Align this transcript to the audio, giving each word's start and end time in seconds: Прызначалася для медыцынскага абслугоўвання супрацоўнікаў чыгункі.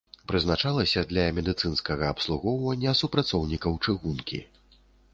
Прызначалася 0.29 1.03
для 1.11 1.25
медыцынскага 1.39 2.09
абслугоўвання 2.15 2.97
супрацоўнікаў 3.05 3.81
чыгункі. 3.85 4.39